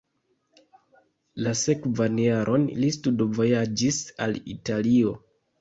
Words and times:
La 1.47 1.53
sekvan 1.59 2.17
jaron 2.25 2.65
li 2.81 2.91
studvojaĝis 2.97 4.03
al 4.27 4.37
Italio. 4.57 5.15